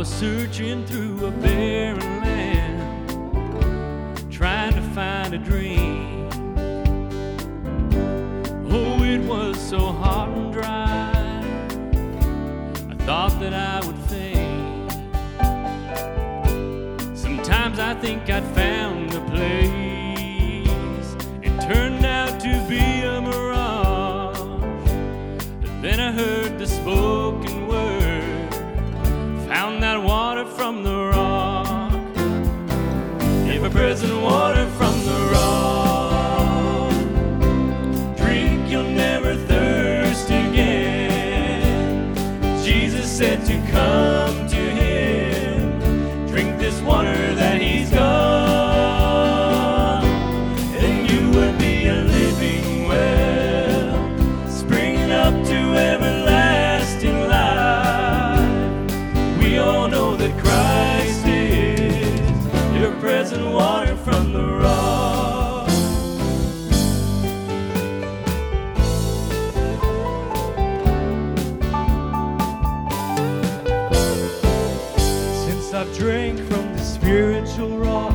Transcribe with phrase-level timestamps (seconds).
[0.00, 2.82] was searching through a barren land,
[4.32, 6.26] trying to find a dream.
[8.70, 11.42] Oh, it was so hot and dry.
[12.88, 14.90] I thought that I would faint.
[17.14, 21.14] Sometimes I think I'd found the place.
[21.42, 21.99] It turned
[33.90, 34.59] ever present water
[75.80, 78.12] I've drank from the spiritual rock,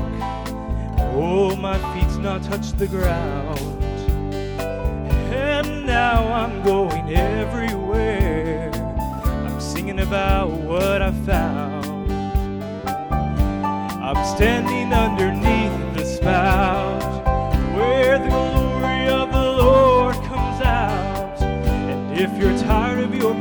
[1.15, 3.57] oh, my feet's not touched the ground.
[5.33, 8.69] And now I'm going everywhere.
[8.71, 12.11] I'm singing about what I found.
[12.87, 17.01] I'm standing underneath the spout
[17.75, 21.41] where the glory of the Lord comes out.
[21.41, 23.33] And if you're tired of your